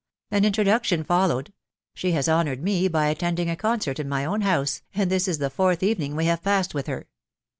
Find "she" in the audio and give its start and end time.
1.93-2.13